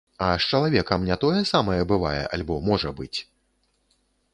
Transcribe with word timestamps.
А 0.17 0.27
з 0.37 0.47
чалавекам 0.53 1.05
не 1.09 1.17
тое 1.25 1.43
самае 1.53 1.79
бывае 1.95 2.21
альбо 2.33 2.59
можа 2.71 2.89
быць? 3.03 3.15